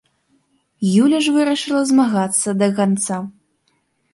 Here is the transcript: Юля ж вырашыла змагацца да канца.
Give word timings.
Юля 1.03 1.19
ж 1.25 1.33
вырашыла 1.35 1.81
змагацца 1.91 2.49
да 2.63 2.67
канца. 2.81 3.17